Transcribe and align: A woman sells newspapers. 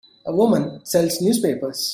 A 0.25 0.33
woman 0.35 0.83
sells 0.83 1.21
newspapers. 1.21 1.89